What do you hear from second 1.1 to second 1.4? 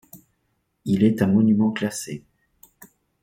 un